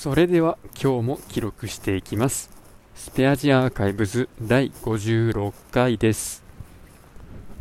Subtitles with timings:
[0.00, 2.48] それでは今日も記録していきます。
[2.94, 6.42] スペアジアーカイブズ第56回です。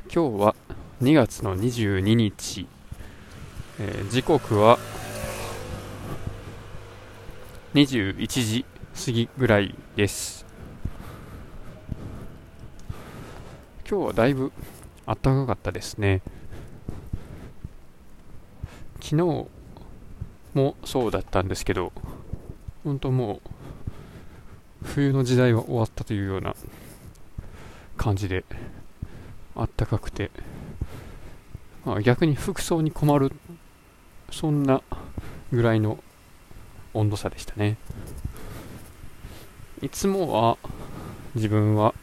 [0.03, 0.55] 今日は
[1.01, 2.65] 2月の22日、
[3.77, 4.79] えー、時刻は
[7.73, 8.65] 21時
[9.05, 10.45] 過ぎぐらいです。
[13.85, 14.53] 今日はだいぶ
[15.05, 16.21] 暖かかったですね。
[19.01, 19.15] 昨日
[20.53, 21.91] もそうだったんですけど
[22.83, 23.49] 本当もう
[24.83, 26.55] 冬の時代は終わったというような
[27.97, 28.45] 感じで
[29.55, 30.31] あったかくて、
[31.85, 33.31] まあ、逆に服装に困る
[34.31, 34.81] そんな
[35.51, 35.99] ぐらいの
[36.93, 37.77] 温度差でしたね。
[39.81, 40.57] いつもは
[41.35, 41.93] 自分は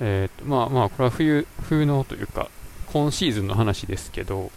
[0.00, 2.48] えー、とまあまあこれは冬冬のというか
[2.92, 4.50] 今シーズンの話ですけど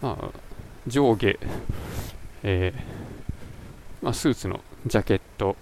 [0.00, 0.43] まあ
[0.86, 1.38] 上下、
[2.42, 5.56] えー、まあ、スーツのジャケット。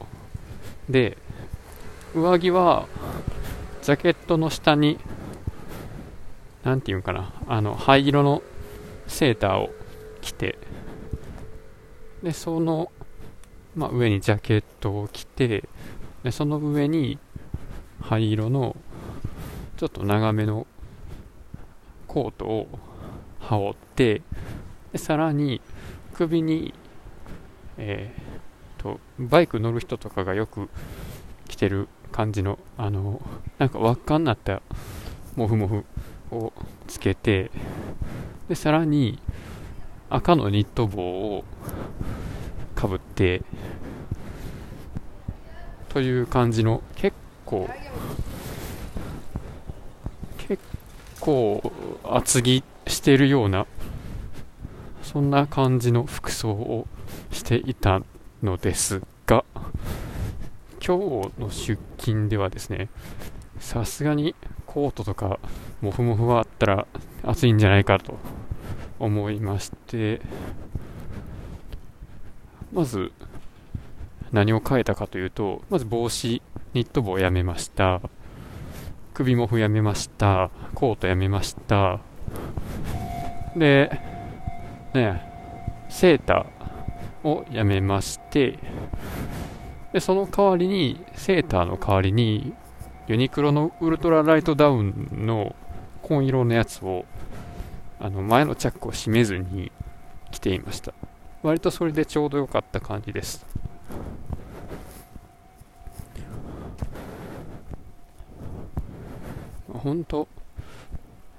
[0.88, 1.16] で
[2.14, 2.86] 上着は
[3.82, 4.98] ジャケットの下に
[6.64, 8.42] 何て言うんかなあの灰色の
[9.06, 9.70] セーターを
[10.20, 10.58] 着て
[12.22, 12.92] でその、
[13.74, 15.68] まあ、上にジャケットを着て
[16.22, 17.18] でその上に
[18.00, 18.76] 灰色の
[19.76, 20.66] ちょっと長めの
[22.06, 22.68] コートを
[23.40, 24.22] 羽織って
[24.92, 25.60] でさらに
[26.14, 26.74] 首に、
[27.78, 30.68] えーと、バイク乗る人とかがよく
[31.48, 33.22] 着てる感じのあの
[33.58, 34.62] なんか輪っかになった
[35.34, 35.84] モフモフ
[36.30, 36.52] を
[36.86, 37.50] つけて
[38.48, 39.18] でさらに
[40.10, 41.44] 赤のニット帽を
[42.74, 43.42] かぶって
[45.88, 47.68] という感じの結構
[50.38, 50.62] 結
[51.20, 51.72] 構
[52.04, 53.66] 厚着してるような
[55.02, 56.86] そんな感じの服装を
[57.30, 58.02] していた
[58.42, 59.44] のですが
[60.84, 62.88] 今日の出勤ではですね
[63.58, 64.34] さすがに
[64.66, 65.38] コートとか
[65.80, 66.86] モフモフはあったら
[67.22, 68.18] 暑いんじゃないかと
[68.98, 70.20] 思いまして
[72.72, 73.12] まず
[74.32, 76.42] 何を変えたかというとまず帽子
[76.74, 78.00] ニット帽をやめました。
[79.12, 80.50] 首モフやめました。
[80.74, 82.00] コートやめました。
[83.54, 84.11] で
[84.94, 85.22] ね、
[85.88, 88.58] セーターをやめまして、
[89.92, 92.52] で、その代わりに、セーターの代わりに、
[93.08, 95.54] ユニクロのウルトラライトダウンの
[96.02, 97.04] 紺色のやつを、
[98.00, 99.72] あの、前のチャックを閉めずに
[100.30, 100.92] 着ていました。
[101.42, 103.44] 割とそれでちょうど良かった感じです。
[109.82, 110.28] 本当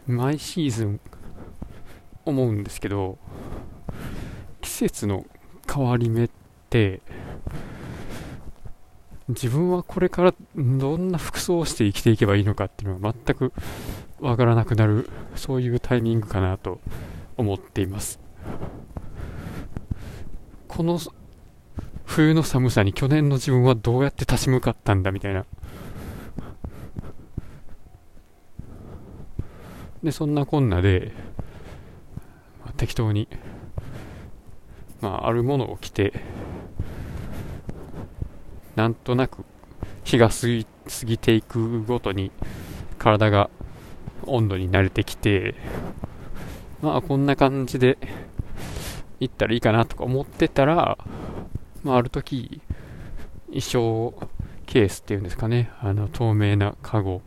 [0.06, 1.00] 毎シーズン
[2.25, 3.18] 思うんですけど
[4.73, 5.25] 節の
[5.72, 6.29] 変わり目っ
[6.69, 7.01] て
[9.29, 13.53] 自分はこれからどんな服装をして生きていけばいいのかっていうのは全く
[14.19, 16.79] わからなくなるそういうタイミングかなと
[17.38, 18.19] 思っています。
[20.67, 21.00] この
[22.05, 25.45] 冬の寒さに去年の自分はどうやって立ち向かったんだみたいな。
[30.03, 31.13] でそんなこんなで
[32.75, 33.28] 適当に、
[35.03, 36.14] まあ、あるものを着て、
[38.78, 39.44] なんとなく
[40.06, 42.31] 日が過ぎ過ぎていくごとに
[42.97, 43.50] 体が
[44.25, 45.56] 温度に慣れてきて、
[46.81, 47.97] まあこんな感じで
[49.19, 50.97] 行ったらいいかなとか思ってたら、
[51.84, 52.62] まあある時、
[53.47, 54.14] 衣装
[54.66, 57.22] ケースっていうんですかね、あの透明なカゴ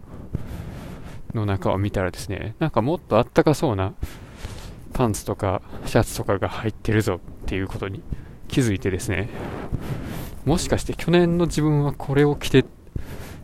[1.35, 3.93] の中を見たらですね、なんかもっとあったかそうな
[4.97, 8.03] パンツとかシャツとかが入ってるぞっていうことに
[8.49, 9.29] 気づいてですね。
[10.47, 12.65] もしかして去年の自分はこれを着て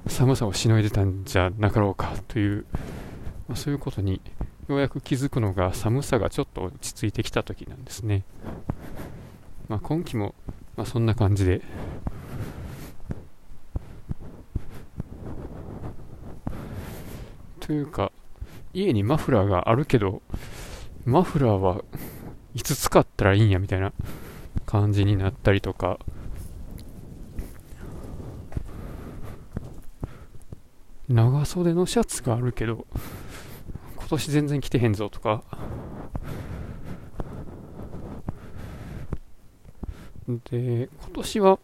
[0.07, 2.65] 寒さをしのいでたんじゃなかろうかという、
[3.49, 4.23] まあ、そういうことに
[4.67, 8.25] ようやく気づくのが寒さがちょっと落ち着いてきた時なんですね、
[9.69, 10.35] まあ、今季も、
[10.77, 11.61] まあ、そんな感じで
[17.61, 18.11] というか
[18.73, 20.23] 家にマフラーがあるけど
[21.05, 21.83] マフラーは
[22.55, 23.93] いつ使ったらいいんやみたいな
[24.67, 25.99] 感じになったりとか。
[31.09, 32.87] 長袖のシャツがあるけど
[33.97, 35.43] 今年全然着てへんぞとか。
[40.51, 41.59] で今年は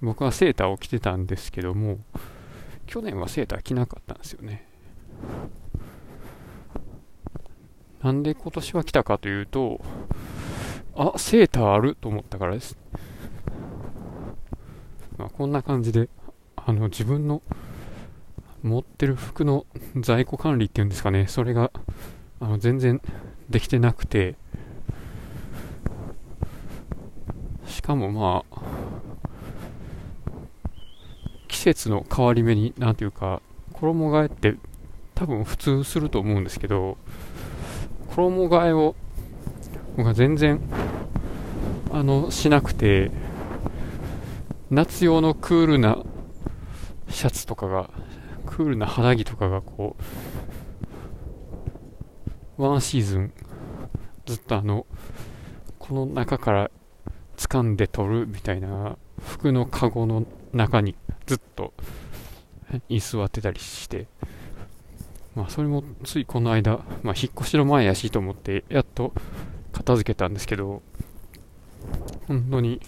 [0.00, 1.98] 僕はセーターを着てたんですけども
[2.86, 4.66] 去年はセーター着なかったんですよね。
[8.04, 9.80] なんで今年は来たかというと、
[10.94, 12.76] あ、セーターあると思ったからです。
[15.16, 16.10] まあ、こんな感じで、
[16.54, 17.40] あの、自分の
[18.62, 19.64] 持ってる服の
[19.96, 21.70] 在庫管理っていうんですかね、それが、
[22.40, 23.00] あの、全然
[23.48, 24.34] できてなくて、
[27.66, 28.60] しかもまあ、
[31.48, 33.40] 季節の変わり目に、なんていうか、
[33.72, 34.56] 衣替えって
[35.14, 36.98] 多分普通すると思うんですけど、
[38.16, 38.94] 衣替えを
[39.96, 40.60] 僕は全然
[41.90, 43.10] あのしなくて
[44.70, 45.98] 夏用のクールな
[47.08, 47.90] シャツとかが
[48.46, 49.96] クールな肌着とかがこ
[52.58, 53.32] うワンシーズン
[54.26, 54.86] ずっとあの
[55.78, 56.70] この中から
[57.36, 60.94] 掴んで取るみたいな服のカゴの中に
[61.26, 61.72] ずっと
[62.88, 64.06] 居座ってたりして
[65.34, 69.12] まあそれもついこの間、まあ引っ越しの前やしと思ってやっと
[69.72, 70.82] 片付けたんですけど
[72.28, 72.80] 本当に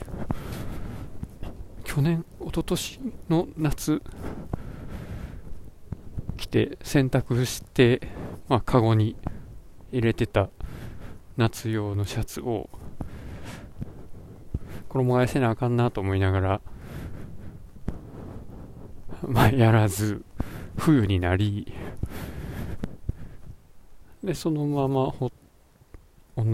[1.85, 4.03] 去年一昨年の夏
[6.37, 8.01] 来て洗濯して
[8.49, 9.17] まあカゴに
[9.93, 10.49] 入れてた
[11.37, 12.71] 夏用のシャツを
[14.89, 16.61] 衣替えせなあかんなと思いながら
[19.23, 20.25] まあやらず
[20.77, 21.73] 冬になり
[24.23, 25.31] で、そのままほ、
[26.37, 26.45] 同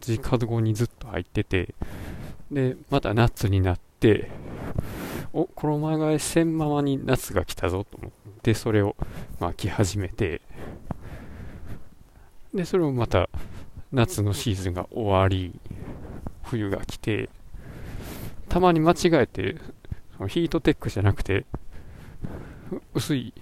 [0.00, 1.74] じカゴにずっと入ってて、
[2.50, 4.30] で、また夏になって、
[5.32, 8.12] お、衣替えせんままに夏が来たぞと思っ
[8.42, 8.96] て、それを、
[9.40, 10.40] まあ、着始めて、
[12.54, 13.28] で、それをまた、
[13.92, 15.58] 夏のシーズンが終わり、
[16.42, 17.28] 冬が来て、
[18.48, 19.56] たまに間違えて、
[20.28, 21.46] ヒートテックじゃなくて、
[22.94, 23.32] 薄い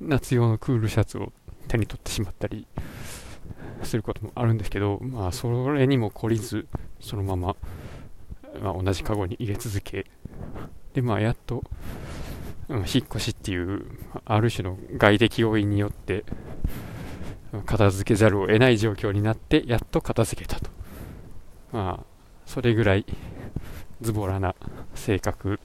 [0.00, 1.32] 夏用のクールシャツを
[1.68, 2.66] 手に取ってしまったり
[3.82, 6.66] することもあるんですけど、まあ、それにも懲りず、
[7.00, 7.56] そのまま、
[8.60, 10.06] まあ、同じカゴに入れ続け、
[10.94, 11.62] で、まあ、やっと、
[12.68, 13.86] うん、引っ越しっていう、
[14.24, 16.24] ある種の外的要因によって、
[17.64, 20.70] 片付けざるを得ない状況になって、やっと片付けたと。
[21.72, 22.06] まあ、
[22.46, 23.06] それぐらい、
[24.00, 24.54] ズボラな
[24.94, 25.60] 性格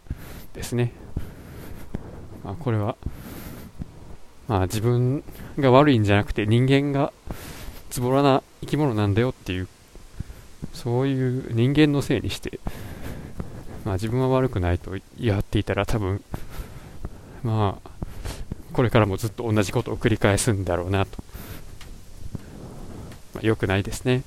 [0.54, 0.94] ですね。
[2.44, 2.96] まあ、これは、
[4.48, 5.24] まあ自分
[5.58, 7.14] が悪いんじゃなくて人間が
[7.90, 9.68] ズボラな生き物なんだよっていう、
[10.74, 12.60] そういう人間のせいにして、
[13.86, 16.24] まあ自分は悪くないと言っていたら多分、
[17.44, 17.90] まあ、
[18.72, 21.12] これからもずっと同じことを繰り返すんだろうなと。
[23.36, 24.24] まあ、良くないですね。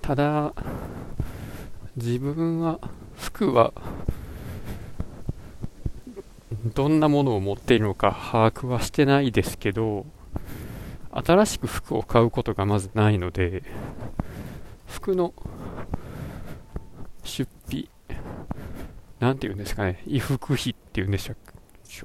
[0.00, 0.54] ただ、
[1.96, 2.80] 自分は、
[3.18, 3.72] 服は
[6.78, 10.06] どんなものを持っているのか把握はしてないですけど、
[11.10, 13.64] 新しく服を買うことがまずないので、
[14.86, 15.34] 服の
[17.24, 17.90] 出費、
[19.18, 21.34] なんていうんですかね、衣服費っていうんでしょ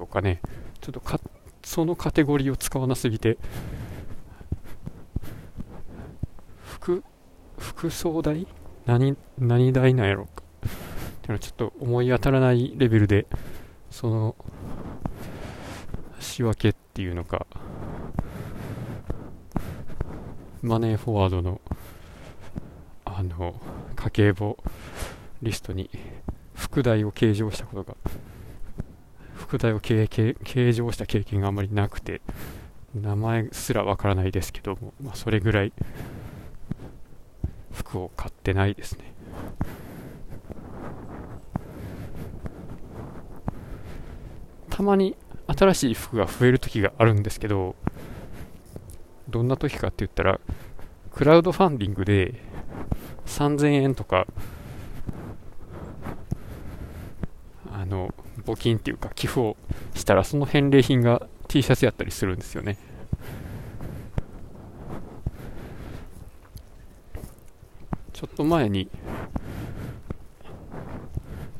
[0.01, 0.41] うかね、
[0.81, 1.19] ちょっとか
[1.61, 3.37] そのカテゴリーを使わなすぎて、
[6.63, 7.03] 服、
[7.59, 8.47] 服装代？
[8.87, 10.43] 何、何代なんやろうか。
[10.65, 10.71] ってい
[11.25, 13.27] うのはちょっと思い当たらないレベルで、
[13.91, 14.35] その
[16.33, 17.45] 仕分けっていうのか。
[20.63, 21.61] マネーフォワードの
[23.05, 23.53] あの
[23.95, 24.57] 家計簿
[25.43, 25.91] リストに
[26.55, 27.95] 副題を計上したことが
[29.35, 32.21] 副題を計計上した経験があまりなくて
[32.95, 35.73] 名前すらわからないですけども、まあ、それぐらい
[37.73, 39.13] 服を買ってないですね。
[44.71, 45.15] たまに
[45.47, 47.75] 新しい服が増える時があるんですけど、
[49.29, 50.39] どんな時かって言ったら、
[51.11, 52.35] クラウドファンディングで
[53.25, 54.27] 3000円とか、
[57.71, 58.13] あの、
[58.45, 59.57] 募金っていうか寄付を
[59.95, 62.77] したら、その返礼品が T シャツやったりするんですよね。
[68.13, 68.89] ちょっと前に、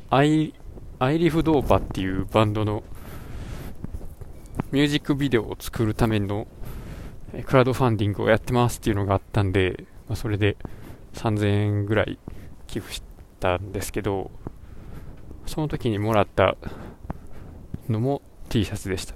[0.08, 0.54] アイ、
[0.98, 2.82] アイリフドーパっていうバンドの
[4.74, 6.48] ミュージックビデオを作るための
[7.46, 10.56] クラウドファンディングをやってますっていうのがあったんで、まあ、それで
[11.12, 12.18] 3000円ぐらい
[12.66, 13.00] 寄付し
[13.38, 14.32] たんですけど、
[15.46, 16.56] その時にもらった
[17.88, 19.14] のも T シャツでした。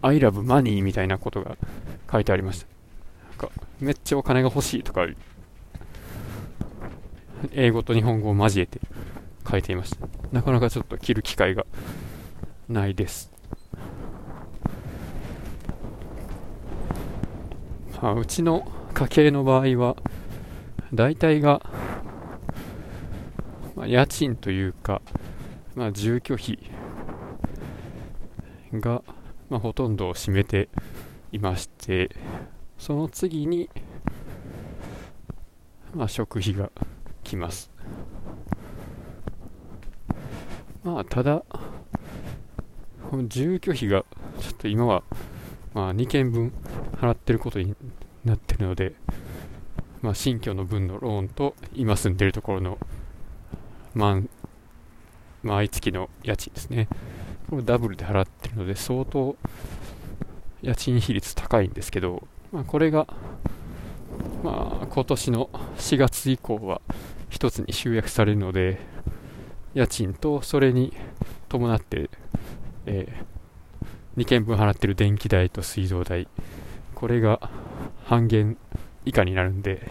[0.00, 1.56] I love money みたいなことが
[2.10, 2.66] 書いてありました。
[3.28, 5.06] なんかめっちゃお金が欲しいとか、
[7.52, 8.80] 英語と日本語を交えて
[9.48, 10.08] 書いていました。
[10.32, 11.64] なかなかちょっと着る機会が
[12.72, 13.30] ないです。
[18.02, 19.96] まあ、うちの家計の場合は
[20.92, 21.62] 大体が、
[23.76, 25.00] まあ、家賃というか、
[25.76, 26.58] まあ、住居費
[28.72, 29.04] が、
[29.48, 30.68] まあ、ほとんどを占めて
[31.30, 32.10] いまして
[32.76, 33.70] その次に、
[35.94, 36.70] まあ、食費が
[37.22, 37.70] 来ます
[40.82, 41.44] まあただ
[43.12, 44.06] この住居費が
[44.40, 45.02] ちょっと今は、
[45.74, 46.50] まあ、2件分
[46.96, 47.76] 払ってることに
[48.24, 48.94] なってるので、
[50.00, 52.78] まあ、新居の分のローンと今住んでるところの
[55.42, 56.88] 毎月の家賃ですね。
[57.50, 59.36] これダブルで払ってるので相当
[60.62, 63.06] 家賃比率高いんですけど、まあ、これが、
[64.42, 66.80] まあ、今年の4月以降は
[67.28, 68.80] 1つに集約されるので
[69.74, 70.94] 家賃とそれに
[71.50, 72.08] 伴って、
[72.86, 76.28] えー、2件分払ってる電気代と水道代。
[76.94, 77.50] これが
[78.04, 78.56] 半減
[79.04, 79.90] 以下になるんで、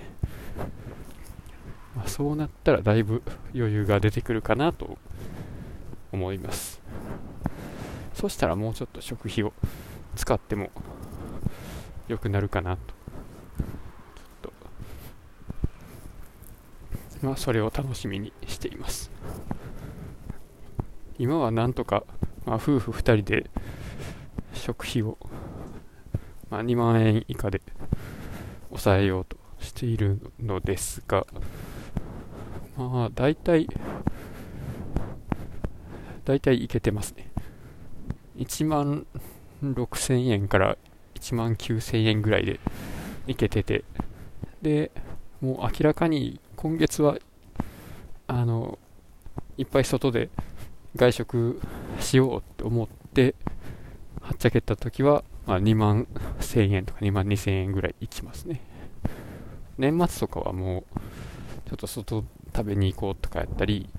[1.95, 3.21] まあ、そうなったらだいぶ
[3.53, 4.97] 余裕が出てくるかなと
[6.11, 6.81] 思います。
[8.13, 9.53] そしたらもうちょっと食費を
[10.15, 10.69] 使っても
[12.07, 12.81] 良くなるかなと。
[12.81, 14.51] ちょっ
[17.21, 19.11] とまあそれを楽しみにしています。
[21.17, 22.03] 今はなんとか、
[22.45, 23.49] まあ、夫婦2人で
[24.53, 25.17] 食費を、
[26.49, 27.61] まあ、2万円以下で
[28.69, 31.25] 抑えようとしているのですが
[32.77, 33.67] まあ大体
[36.25, 37.29] 大体いけてますね。
[38.37, 39.05] 1万
[39.63, 40.77] 6000円から
[41.15, 42.59] 1万9000円ぐらいで
[43.27, 43.83] いけてて、
[44.61, 44.91] で、
[45.41, 47.17] もう明らかに今月は、
[48.27, 48.77] あの、
[49.57, 50.29] いっぱい外で
[50.95, 51.59] 外食
[51.99, 53.35] しようって思って、
[54.21, 56.07] はっちゃけた時は、まあ、2万
[56.39, 58.61] 1000円とか2万2000円ぐらいいきますね。
[59.77, 62.23] 年末とかはもう、ちょっと外
[62.55, 63.89] 食べに行こうとかやったり、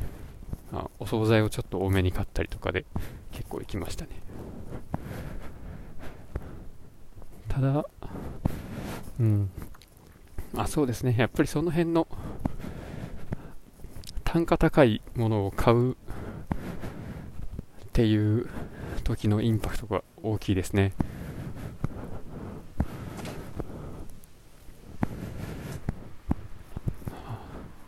[0.70, 2.84] まあ、お惣菜をちょっと多めに買ったりとかで
[3.32, 4.10] 結構行きましたね。
[7.48, 7.84] ただ、
[9.20, 9.50] うん、
[10.56, 12.08] あそうですね、やっぱりその辺の
[14.24, 15.96] 単価高いものを買う
[17.92, 18.48] っていう
[19.04, 20.94] 時のインパクトが大きいですね。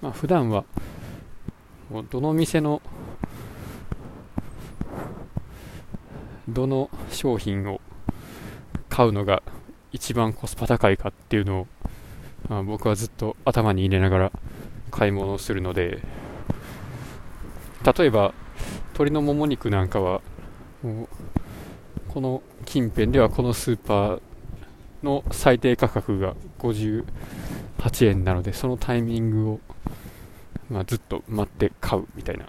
[0.02, 0.66] まあ、普段は
[1.88, 2.82] もうどの店の
[6.50, 7.80] どの商品を
[8.90, 9.42] 買うのが
[9.90, 11.66] 一番コスパ高いかっていうのを、
[12.50, 14.32] まあ、僕はずっと頭に入れながら
[14.90, 16.02] 買い物をするので
[17.96, 18.34] 例えば
[18.94, 20.20] 鶏のもも肉なんかは
[20.82, 21.08] もう
[22.08, 24.20] この近辺ではこのスーパー
[25.02, 27.04] の最低価格が58
[28.08, 29.60] 円なのでそのタイミングを、
[30.70, 32.46] まあ、ずっと待って買うみたいな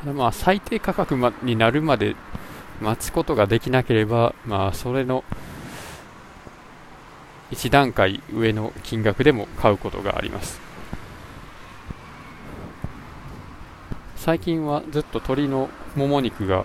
[0.00, 2.14] ただまあ最低価格、ま、になるまで
[2.82, 5.22] 待つことができなければ、まあそれの
[7.52, 10.61] 1段階上の金額でも買うことがあります。
[14.24, 16.64] 最近はずっと鶏のもも肉が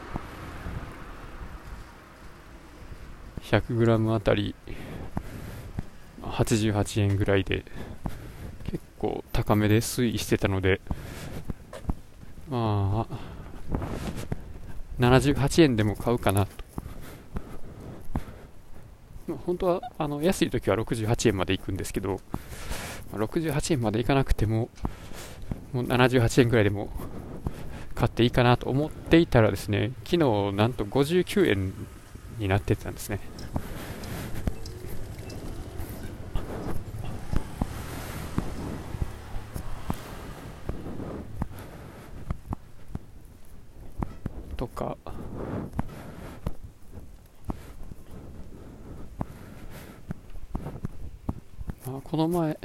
[3.41, 4.53] 100g あたり
[6.21, 7.65] 88円ぐらいで
[8.65, 10.79] 結構高めで推移してたので
[12.47, 13.17] まあ
[14.99, 16.51] 78円でも買うかなと。
[19.47, 22.21] 本当はあの安い時は68円まで行くんですけど、
[23.13, 24.69] 68円まで行かなくても、
[25.73, 26.89] もう78円ぐらいでも
[27.97, 31.73] 買っていいかなと思っていたらですね、昨日なんと59円
[32.37, 33.19] になってたんですね。
[44.55, 44.97] とか
[51.85, 52.59] まあ、この前、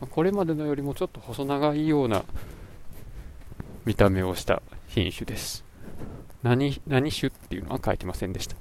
[0.09, 2.23] これまでのよりもちょっと細長いような
[3.85, 5.65] 見た目をした品種です。
[6.41, 8.55] 何何種っていうのは書いてませんでした。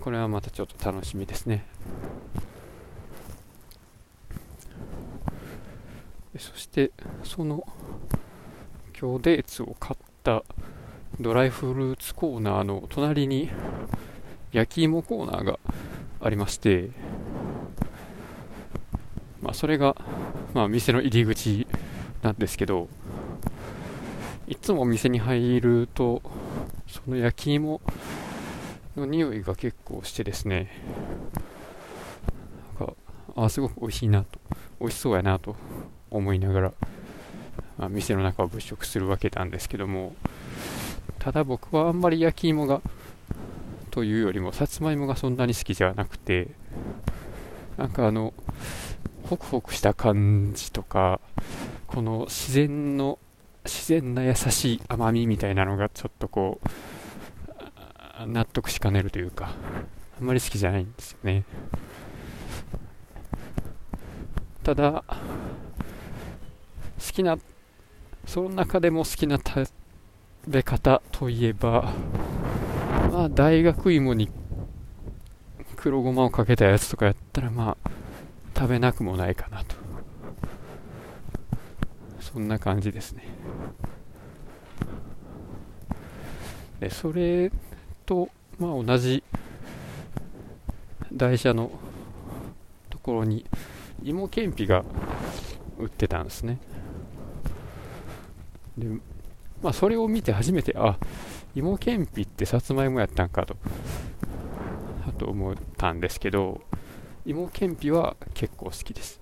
[0.00, 1.66] これはまたちょっと楽しみですね。
[6.38, 6.90] そして
[7.22, 7.66] その
[8.98, 10.42] 今日デーツを買った
[11.18, 13.50] ドライフルーツコーナーの隣に
[14.52, 15.58] 焼き芋コーナーが
[16.20, 16.90] ありまして
[19.42, 19.96] まあそれが
[20.54, 21.66] まあ店の入り口
[22.22, 22.88] なんですけど
[24.50, 26.22] いつもお店に入ると
[26.88, 27.80] その焼き芋
[28.96, 30.68] の匂いが結構してですね。
[32.80, 32.94] なんか
[33.36, 34.40] あすごく美味しいなと。
[34.80, 35.54] 美味しそうやなと
[36.10, 36.72] 思いながら、
[37.78, 40.16] まあ、店の中を物色するわけなんですけども。
[41.20, 42.80] ただ僕はあんまり焼き芋が
[43.92, 46.48] というよりもさつまいもがそんなに好きじゃなくて
[47.76, 48.32] なんかあの
[49.28, 51.20] ホクホクした感じとか
[51.86, 53.18] この自然の
[53.64, 59.52] 自然な優しい甘みみたいなのがちょっとこう納得しかねるというか
[60.18, 61.44] あんまり好きじゃないんですよね。
[64.62, 65.04] ただ
[66.98, 67.38] 好きな
[68.26, 69.66] その中でも好きな食
[70.46, 71.92] べ方といえば
[73.10, 74.30] まあ大学芋に
[75.76, 77.90] 黒ごまをかけたやつとかやったらまあ
[78.54, 79.64] 食べなくもないかな
[82.32, 83.24] そんな感じですね。
[86.78, 87.50] でそれ
[88.06, 89.22] とまあ同じ
[91.12, 91.70] 台車の
[92.88, 93.44] ところに
[94.02, 94.84] 芋けんぴが
[95.78, 96.58] 売ってたんですね。
[98.78, 98.86] で
[99.62, 100.98] まあそれを見て初めてあ
[101.54, 103.56] 芋けんぴってさつまいもやったんかと
[105.18, 106.62] と思ったんですけど
[107.26, 109.20] 芋けんぴは結構好きです。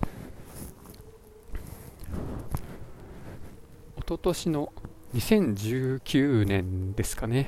[4.09, 4.73] 一昨年の
[5.12, 7.47] 2019年ですかね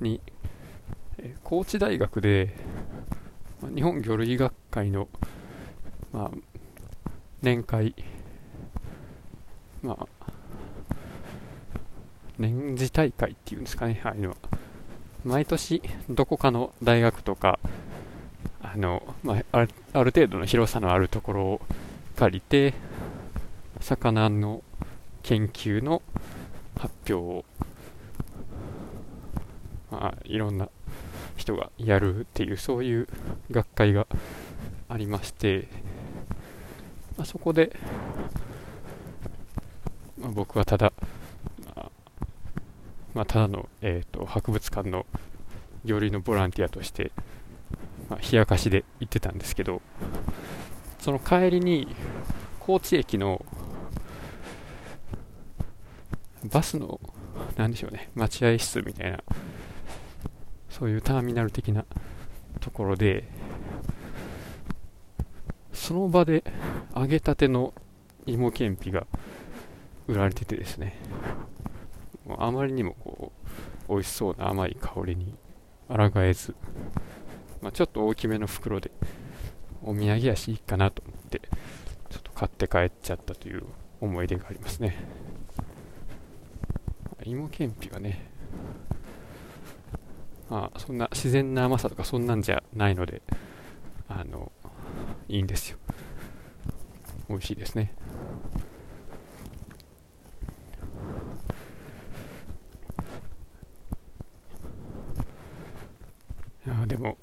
[0.00, 0.20] に
[1.42, 2.54] 高知大学で
[3.74, 5.08] 日本魚類学会の、
[6.12, 6.30] まあ、
[7.42, 7.92] 年会、
[9.82, 10.06] まあ、
[12.38, 14.36] 年次大会っていうんですかね、ああいうのは。
[15.24, 17.58] 毎年、どこかの大学とか、
[18.62, 21.60] あの、まあ、あある程度の広さのあるところを
[22.14, 22.74] 借りて、
[23.80, 24.62] 魚の
[25.22, 26.02] 研究の
[26.76, 27.44] 発表を、
[29.90, 30.68] まあ、いろんな
[31.36, 33.08] 人がやるっていう、そういう
[33.50, 34.06] 学会が
[34.88, 35.68] ありまして、
[37.16, 37.76] まあ、そこで、
[40.18, 40.92] まあ、僕はただ、
[41.66, 41.90] まあ、
[43.14, 45.06] まあ、ただの、えーと、博物館の
[45.84, 47.12] 料理のボランティアとして、
[48.08, 49.82] まあ、冷やかしで行ってたんですけど、
[50.98, 51.88] その帰りに、
[52.60, 53.44] 高知駅の
[56.44, 57.00] バスの、
[57.56, 59.22] なんでしょうね、待合室みたいな、
[60.68, 61.84] そういうターミナル的な
[62.60, 63.24] ところで、
[65.72, 66.44] その場で
[66.94, 67.74] 揚げたての
[68.26, 69.06] 芋けんぴが
[70.06, 70.96] 売られててですね、
[72.38, 73.32] あまりにもこ
[73.88, 75.34] う、美味しそうな甘い香りに
[75.88, 76.54] 抗えず、
[77.60, 78.90] まあ、ちょっと大きめの袋で
[79.82, 81.40] お土産やしいいかなと思って
[82.10, 83.64] ちょっと買って帰っちゃったという
[84.00, 84.96] 思い出がありますね。
[87.24, 88.30] 芋けんぴはね。
[90.48, 93.22] まあそんな自然な甘さとかそんなんじゃないので
[94.08, 94.52] あの
[95.28, 95.78] いいんですよ。
[97.28, 97.94] 美味しいですね。
[106.66, 107.16] いやでも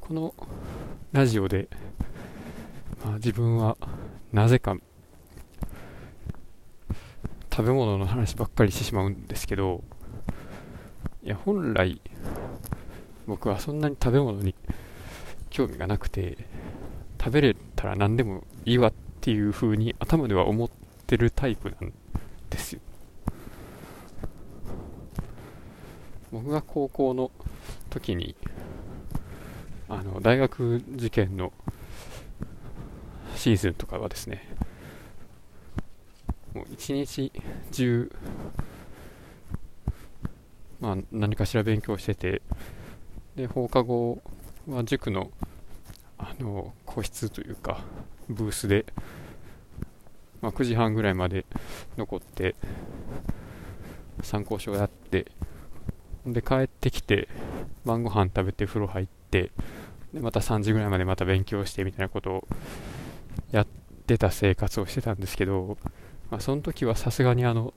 [0.00, 0.34] この
[1.12, 1.68] ラジオで、
[3.04, 3.76] まあ、自分は
[4.32, 4.76] なぜか
[7.54, 9.84] 食べ物の話ばっかりしてしまうんですけど
[11.22, 12.00] いや本来
[13.28, 14.56] 僕はそんなに食べ物に
[15.50, 16.36] 興味がなくて
[17.16, 20.70] 食べれたら何でもいいわっていう風に頭では思っ
[21.06, 21.92] てるタイプなん
[22.50, 22.80] ですよ。
[26.32, 27.30] 僕が高校の
[27.88, 28.34] 時に
[29.88, 31.52] あの大学受験の
[33.36, 34.44] シーズンとかはですね
[36.54, 37.32] もう一日
[37.72, 38.10] 中
[40.84, 42.42] まあ、何かしら勉強してて
[43.36, 44.22] で放課後
[44.68, 45.30] は塾の
[46.18, 47.80] あの個室というか
[48.28, 48.84] ブースで、
[50.42, 51.46] まあ、9時半ぐらいまで
[51.96, 52.54] 残って
[54.22, 55.26] 参考書をやって
[56.26, 57.28] で帰ってきて
[57.86, 59.52] 晩ご飯食べて風呂入って
[60.12, 62.48] でまた3時ぐらいまでまた勉強してみたいなことを
[63.52, 63.66] やっ
[64.06, 65.78] てた生活をしてたんですけど、
[66.30, 67.74] まあ、その時はさすがにあの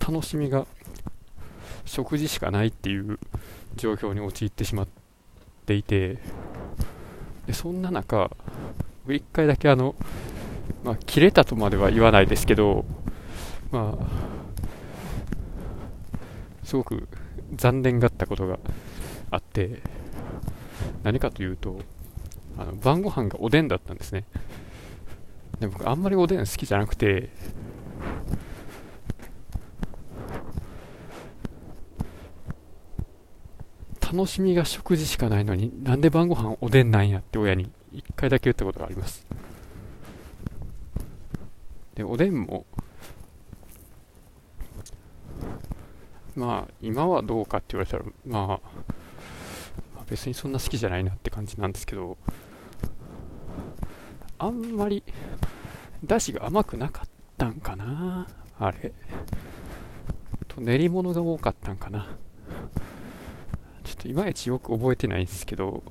[0.00, 0.66] 楽しみが
[1.84, 3.18] 食事しかないっていう
[3.76, 4.88] 状況に陥ってしまっ
[5.66, 6.18] ていて
[7.46, 8.30] でそんな中
[9.06, 9.94] 1回だけあの、
[10.84, 12.84] まあ、切れたとまでは言わないですけど
[13.70, 14.06] まあ
[16.64, 17.08] すごく
[17.54, 18.58] 残念がったことが
[19.30, 19.82] あって
[21.02, 21.78] 何かというと
[22.56, 24.24] あの晩ご飯がおでんだったんですね。
[25.62, 27.30] で僕あんまりおでん好きじゃなくて。
[34.00, 39.26] 楽しみが食事しかないのになんで晩ご飯おでんなんやって親に1回だけ言ったことがあります。
[41.94, 42.66] でおでんも
[46.34, 48.60] まあ今はどうかって言われたらま
[49.96, 52.18] あ別にそんな好きじゃないなって感じなんですけど。
[54.42, 55.04] あんまり
[56.04, 58.26] だしが甘くなかったんかな？
[58.58, 58.92] あれ。
[60.48, 62.16] と練り物が多かったんかな？
[63.84, 65.82] ちょっといまいちよく覚えてないんですけど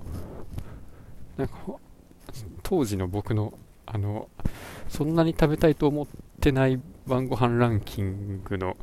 [1.38, 1.56] なんか
[2.64, 3.54] 当時の僕の
[3.86, 4.30] あの
[4.88, 6.08] そんなに食べたいと思っ
[6.40, 8.78] てない晩ご飯ランキングの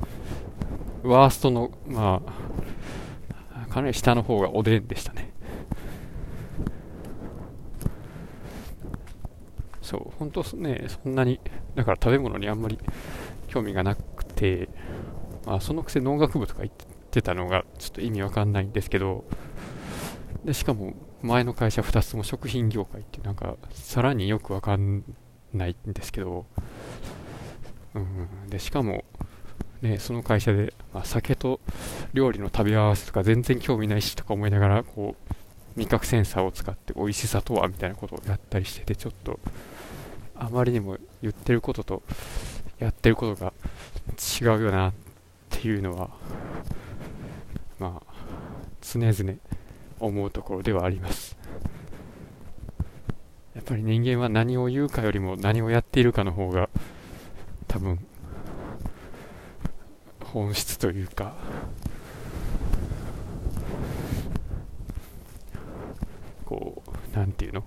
[1.02, 2.22] ワーストのま
[3.54, 5.27] あかなり下の方がおでんでしたね。
[9.88, 11.40] そう本当ねそんなに
[11.74, 12.78] だから食べ物にあんまり
[13.46, 14.68] 興味がなくて、
[15.46, 16.76] まあ、そのくせ農学部とか行っ
[17.10, 19.24] てたのがちょっと意味わかんないんですけど
[20.44, 25.04] でしかも前の会社2つも食品業界ってなんかさらによくわかん
[25.54, 26.44] ないんですけど、
[27.94, 29.06] うん、でしかも、
[29.80, 31.60] ね、その会社で、まあ、酒と
[32.12, 35.34] 料理の食べ合わせとか全然興味ないしとか思いながらこう
[35.78, 39.38] 味覚センサーを使って美味しさとはみたいなことをやったりしててちょっと
[40.38, 42.02] あまりにも言ってることと
[42.78, 43.52] やってることが
[44.08, 44.92] 違うよなっ
[45.50, 46.10] ていうのは
[47.78, 48.14] まあ
[48.80, 49.38] 常々
[50.00, 51.36] 思うところではあります。
[53.54, 56.70] やっぱり人間は何を言うかよりも何をやっているかの方が
[57.66, 57.98] 多分
[60.24, 61.34] 本質というか
[66.44, 67.64] こう何て言うの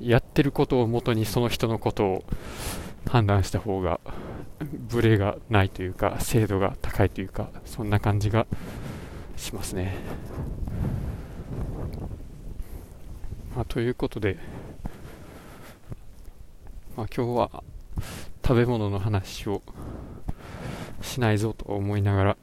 [0.00, 2.24] やってることをもとにその人のことを
[3.06, 4.00] 判断した方が
[4.72, 8.46] ブレがないというか精度が高いというかそんな感じが
[9.36, 9.96] しますね。
[13.54, 14.36] まあ、ということで、
[16.96, 17.64] まあ、今日は
[18.46, 19.62] 食べ物の話を
[21.02, 22.36] しないぞと思いながら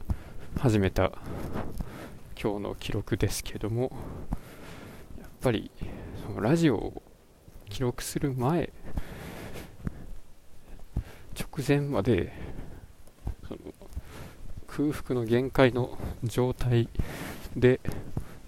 [0.58, 1.12] 始めた
[2.40, 3.92] 今日の記録ですけども
[5.18, 5.70] やっぱり
[6.26, 7.02] そのラジオを
[7.68, 8.70] 記録する前
[11.38, 12.32] 直前まで
[13.46, 13.60] その
[14.66, 16.88] 空腹の限界の状態
[17.56, 17.80] で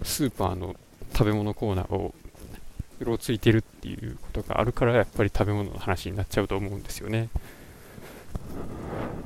[0.03, 0.75] スーパーの
[1.13, 2.13] 食べ物コーナーを
[2.99, 7.29] うろついてるっていうことがあるからやっぱり食べ物の話になっちゃうと思うんですよね。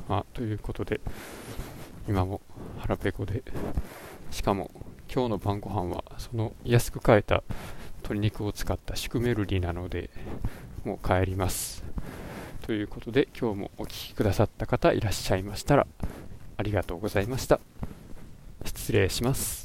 [0.08, 1.00] まあということで
[2.08, 2.40] 今も
[2.78, 3.42] 腹ペコで
[4.30, 4.70] しかも
[5.12, 7.42] 今日の晩ご飯はその安く買えた
[8.06, 10.10] 鶏肉を使ったシュクメルリなので
[10.84, 11.82] もう帰ります。
[12.62, 15.86] ということで今日もお聴きくださった方いらっしゃいましたら
[16.56, 17.58] ありがとうございました。
[18.64, 19.64] 失礼します。